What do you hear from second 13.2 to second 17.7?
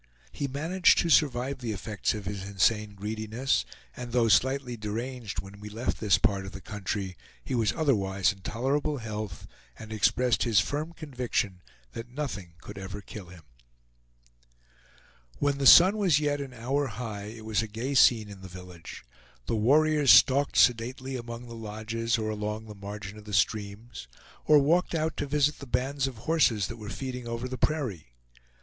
him. When the sun was yet an hour high, it was a